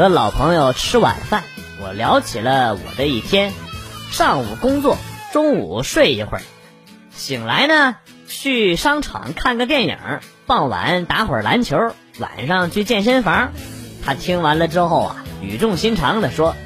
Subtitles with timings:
[0.00, 1.44] 和老朋友吃晚饭，
[1.78, 3.52] 我聊起了我的一天：
[4.10, 4.96] 上午工作，
[5.30, 6.42] 中午睡一会儿，
[7.14, 9.98] 醒来呢去商场看个电影，
[10.46, 13.52] 傍晚打会儿篮球，晚上去健身房。
[14.02, 16.56] 他听完了之后啊，语重心长地说：“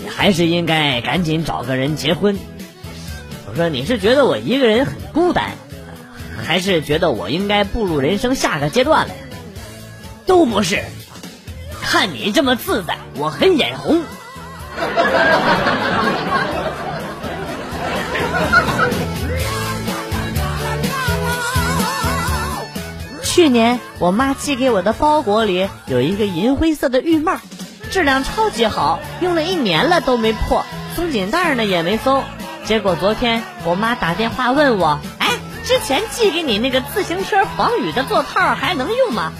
[0.00, 2.38] 你还是应该赶紧找个人结婚。”
[3.50, 5.50] 我说：“你是觉得我一个人很孤单，
[6.46, 9.20] 还是觉得我应该步入人生下个阶段了呀？”
[10.26, 10.84] 都不是，
[11.90, 14.02] 看你这么自在，我很眼红。
[23.22, 27.38] 去年我妈寄给我的包裹里有一个银灰色的浴帽，
[27.90, 32.22] 质量超级好，用了一年了都没破，松紧带呢也没松。
[32.66, 39.32] 结果昨天我妈打电话问我：“哎，之前寄给你那个自行车防雨的座套还能用吗？”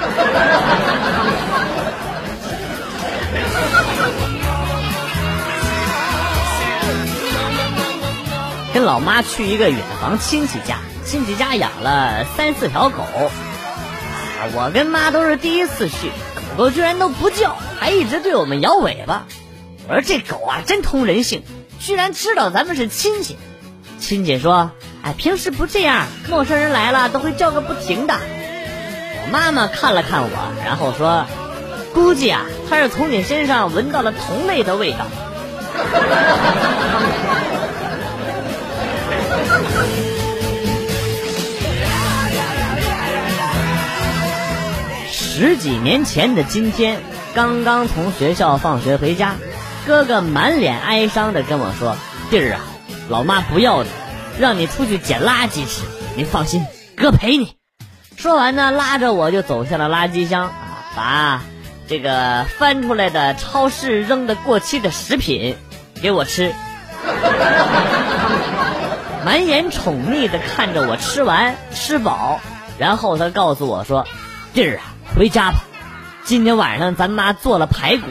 [8.72, 13.04] 跟老妈去一个远房亲戚家，亲戚家养了三四条狗，
[14.54, 16.12] 我跟妈都是第一次去，
[16.56, 19.26] 狗狗居然都不叫，还一直对我们摇尾巴。
[19.88, 21.42] 我说这狗啊真通人性，
[21.80, 23.36] 居然知道咱们是亲戚。
[23.98, 24.70] 亲戚说
[25.02, 28.14] ：“哎，平时不这样，陌生人来了都会叫个不停的。”
[29.22, 30.30] 我妈妈看了看我，
[30.64, 31.26] 然后说
[31.94, 34.98] ：“估计啊，她是从你身上闻到了同类的味道。”
[45.10, 47.00] 十几年前的今天，
[47.34, 49.36] 刚刚从学校放学回家，
[49.86, 51.96] 哥哥满脸哀伤的跟我说
[52.30, 52.60] ：“弟儿啊，
[53.08, 53.88] 老妈不要你，
[54.38, 55.84] 让你出去捡垃圾吃。
[56.16, 56.66] 你放心，
[56.96, 57.54] 哥陪你。”
[58.20, 60.52] 说完呢，拉着我就走向了垃圾箱，啊
[60.94, 61.40] 把
[61.88, 65.56] 这个翻出来的超市扔的过期的食品
[66.02, 66.52] 给我吃，
[69.24, 72.40] 满眼宠溺的看着我吃完吃饱，
[72.78, 74.06] 然后他告诉我说
[74.52, 74.82] ：“弟儿啊，
[75.16, 75.60] 回家吧，
[76.22, 78.02] 今天晚上咱妈做了排骨。”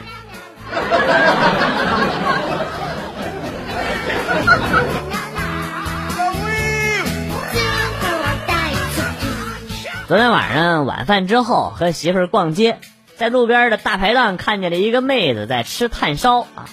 [10.10, 12.80] 昨天晚上晚饭之后和媳妇儿逛街，
[13.16, 16.66] 在路边的大排档看见了一个妹子在吃炭烧啊，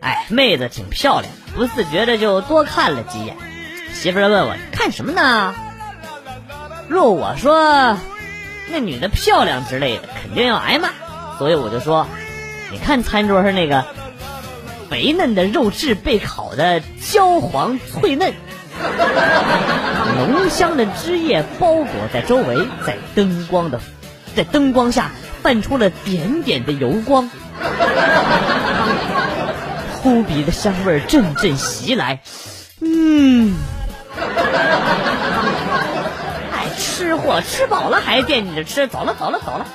[0.00, 3.36] 哎，妹子挺漂亮，不自觉的就多看了几眼。
[3.92, 5.54] 媳妇儿问我看什么呢？
[6.88, 7.96] 若我说
[8.72, 10.88] 那女的漂亮之类的，肯定要挨骂，
[11.38, 12.08] 所以我就说，
[12.72, 13.84] 你看餐桌上那个
[14.90, 18.34] 肥嫩的肉质被烤的焦黄脆嫩。
[20.16, 23.80] 浓香的汁液包裹在周围，在灯光的，
[24.36, 25.10] 在灯光下
[25.42, 27.30] 泛出了点点的油光，
[30.02, 32.20] 扑鼻的香味阵阵袭来。
[32.80, 33.54] 嗯，
[36.52, 39.66] 哎，吃货吃饱了还惦记着吃，走了走了走了。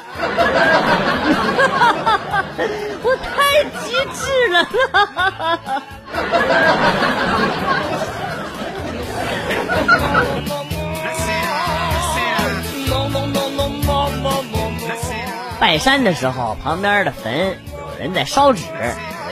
[3.01, 4.67] 我太机智了。
[15.59, 18.62] 拜山的时候，旁边的坟有人在烧纸，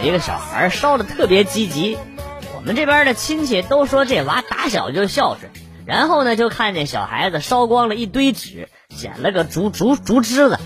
[0.02, 1.98] 有一个小孩烧的特别积极。
[2.56, 5.50] 我们这边的亲戚都说这娃打小就孝顺。
[5.86, 10.60] 然后呢，就看见小孩子烧光了一堆纸，捡了个竹竹竹枝子，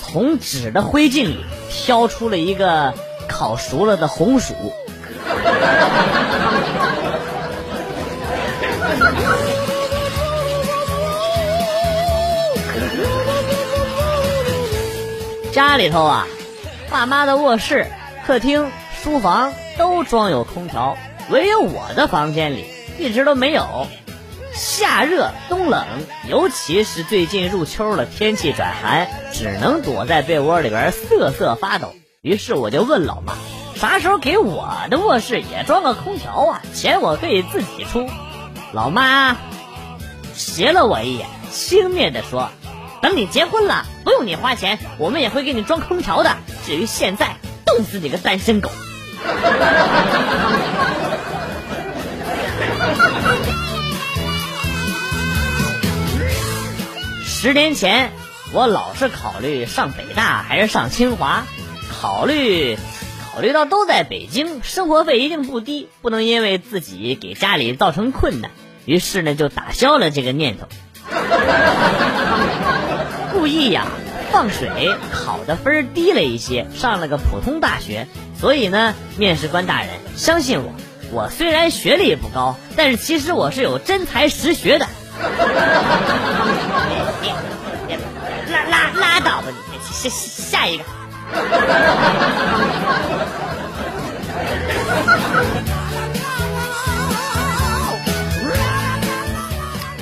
[0.00, 2.94] 从纸的灰烬里挑出了一个
[3.28, 4.54] 烤熟了的红薯。
[15.52, 16.26] 家里头啊，
[16.90, 17.86] 爸妈的卧室、
[18.26, 18.70] 客厅、
[19.02, 20.96] 书房都装有空调，
[21.30, 22.64] 唯有我的房间里
[22.98, 23.86] 一直都没有。
[24.52, 25.86] 夏热冬冷，
[26.28, 31.94] 尤其是最近入秋了，天气转寒，只能躲在被窝里边瑟瑟发抖。
[32.20, 33.34] 于是我就问老妈，
[33.76, 36.62] 啥时候给我的卧室也装个空调啊？
[36.74, 38.08] 钱我可以自己出。
[38.74, 39.36] 老妈
[40.34, 42.50] 斜了我一眼，轻蔑地说。
[43.00, 46.34] 等你结婚了，不用你花钱，我们也会给你装空调的。
[46.66, 48.68] 至于现在，冻死你个单身狗！
[57.24, 58.10] 十年前，
[58.52, 61.44] 我老是考虑上北大还是上清华，
[61.92, 62.76] 考虑
[63.32, 68.50] 考虑到都在北京，生活费一定不低，不能因为自己给家里造成困难，
[68.84, 70.66] 于是呢就打消了这个念头。
[73.32, 73.86] 故意呀，
[74.32, 78.06] 放水考的分低了一些，上了个普通大学。
[78.40, 80.72] 所以呢，面试官大人，相信我，
[81.12, 84.86] 我虽然学历不高，但是其实我是有真才实学的。
[88.50, 89.78] 拉拉拉倒吧你！
[89.92, 90.84] 下下一个。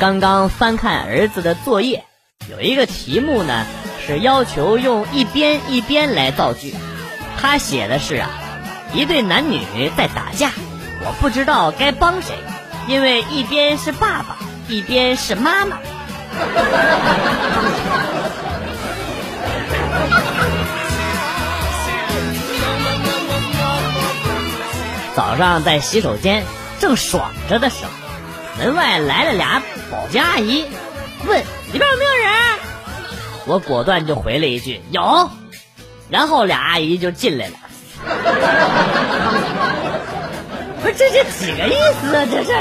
[0.03, 2.05] 刚刚翻看儿子的作业，
[2.51, 3.65] 有一个题目呢，
[4.05, 6.75] 是要求用一边一边来造句。
[7.39, 8.29] 他写的是啊，
[8.93, 9.63] 一对男女
[9.97, 10.51] 在打架，
[11.05, 12.35] 我不知道该帮谁，
[12.89, 15.79] 因为一边是爸爸，一边是妈妈。
[25.15, 26.43] 早上在洗手间
[26.81, 28.02] 正爽着的时候，
[28.59, 30.67] 门外来了俩保洁阿姨，
[31.27, 31.41] 问
[31.73, 32.31] 里边有没有人。
[33.47, 35.31] 我果断就回了一句有，
[36.11, 37.55] 然后俩阿姨就进来了。
[40.83, 42.27] 不是这是几个意思啊？
[42.31, 42.53] 这是。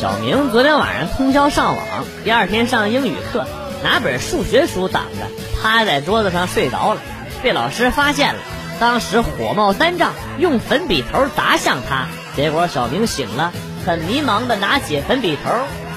[0.00, 1.86] 小明昨天晚上通宵上网，
[2.22, 3.46] 第二天上英语课。
[3.82, 5.26] 拿本数学书挡着，
[5.60, 7.02] 趴在桌子上睡着了，
[7.44, 8.40] 被老师发现了，
[8.80, 12.06] 当时火冒三丈，用粉笔头砸向他。
[12.34, 13.52] 结果小明醒了，
[13.84, 15.50] 很迷茫的拿起粉笔头，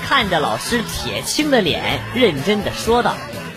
[0.06, 3.14] 看着老师铁青的脸，认真的说道：“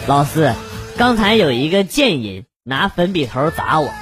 [0.06, 0.54] 老师，
[0.96, 3.92] 刚才有一个贱人拿粉笔头砸我。”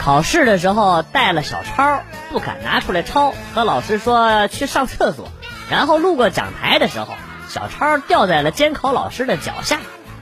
[0.00, 2.00] 考试的时候带了小抄，
[2.32, 5.28] 不敢拿出来抄，和老师说去上厕所。
[5.70, 7.08] 然后路过讲台的时候，
[7.48, 9.78] 小抄掉在了监考老师的脚下，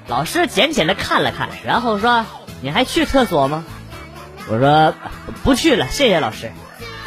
[0.08, 2.26] 老师捡起来看了看，然后说
[2.60, 3.64] ：“你还去厕所吗？”
[4.50, 4.94] 我说
[5.44, 6.50] ：“不去了，谢谢老师。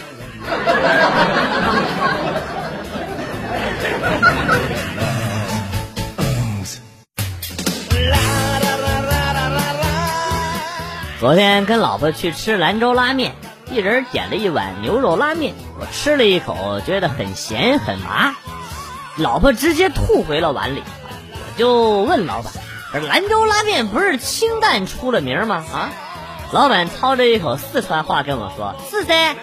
[11.22, 13.36] 昨天跟老婆去吃兰州拉面，
[13.70, 15.54] 一人点了一碗牛肉拉面。
[15.78, 18.34] 我吃了一口，觉得很咸很麻，
[19.14, 20.82] 老婆直接吐回了碗里。
[21.32, 22.52] 我就问老板
[23.08, 25.90] ：“兰州拉面不是清淡出了名吗？”啊，
[26.50, 29.36] 老板操着一口四川话跟我说：“是噻，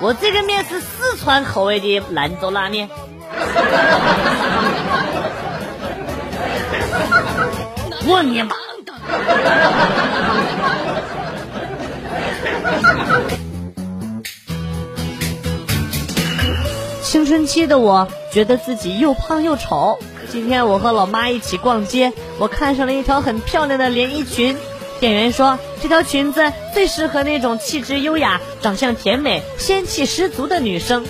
[0.00, 2.90] 我这个面是四川口味的兰州拉面。
[8.04, 8.54] ”我你妈！
[17.42, 19.98] 青春期的我觉得自己又胖又丑。
[20.30, 24.56] 今天我和老妈一起逛街，我看上了一条很漂亮的连衣裙。
[25.00, 31.04] 店员说这条裙子最适合那种气质优雅、长相甜美、仙气十足的女生。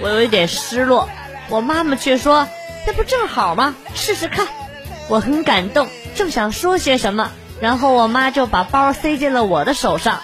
[0.00, 1.08] 我有一点失落，
[1.48, 2.48] 我妈妈却说
[2.84, 3.76] 这不正好吗？
[3.94, 4.48] 试试看。
[5.06, 5.86] 我很感动，
[6.16, 10.18] 正想说些什么，然后我妈就把包塞进了我的手上。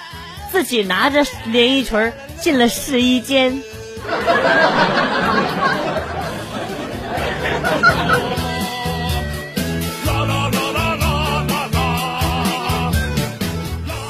[0.50, 3.62] 自己拿着连衣裙进了试衣间。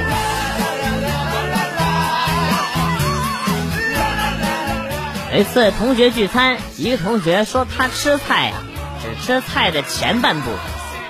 [5.33, 8.53] 有一次同学聚餐，一个同学说他吃菜呀，
[9.01, 10.59] 只吃菜的前半部分，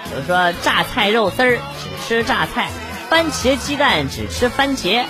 [0.05, 2.69] 比如说榨菜肉丝儿只吃榨菜，
[3.09, 5.03] 番茄鸡蛋只吃番茄。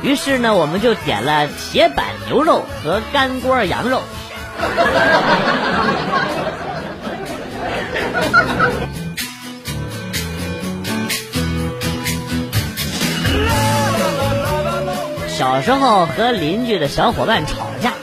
[0.00, 4.00] 于是呢，我们就点了铁板牛肉和干锅羊肉。
[15.40, 17.94] 小时候和邻居的小伙伴吵架，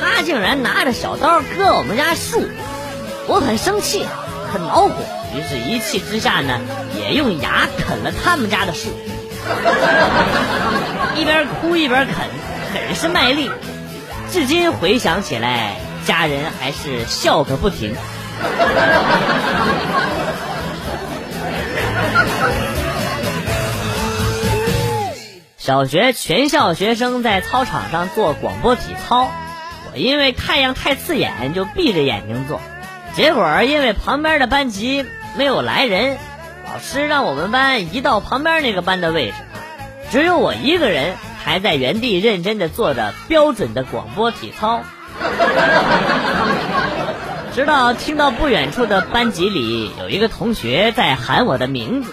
[0.00, 2.42] 他竟然拿着小刀割我们家树，
[3.28, 4.04] 我很生气，
[4.52, 4.92] 很恼火，
[5.32, 6.58] 于是一气之下呢，
[6.98, 8.88] 也用牙啃了他们家的树，
[11.14, 12.16] 一边哭一边啃，
[12.74, 13.48] 很是卖力。
[14.32, 17.94] 至今回想起来，家人还是笑个不停。
[25.62, 29.30] 小学全校学生在操场上做广播体操，
[29.92, 32.60] 我因为太阳太刺眼就闭着眼睛做，
[33.14, 35.06] 结果因为旁边的班级
[35.38, 36.18] 没有来人，
[36.66, 39.36] 老师让我们班移到旁边那个班的位置，
[40.10, 41.14] 只有我一个人
[41.44, 44.80] 还在原地认真的做着标准的广播体操，
[47.54, 52.12] 直到听到不远处的班级里有一个同学在喊我的名字。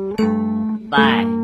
[0.91, 1.40] 拜。